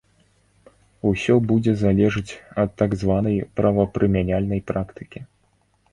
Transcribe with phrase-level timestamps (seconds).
[1.09, 5.19] Усё будзе залежыць ад так званай правапрымяняльнай практыкі.